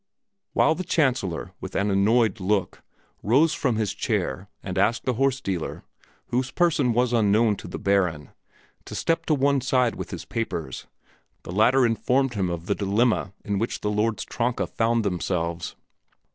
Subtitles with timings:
[0.53, 2.81] While the Chancellor, with an annoyed look,
[3.21, 5.83] rose from his chair and asked the horse dealer,
[6.29, 8.31] whose person was unknown to the Baron,
[8.85, 10.87] to step to one side with his papers,
[11.43, 15.75] the latter informed him of the dilemma in which the lords Tronka found themselves.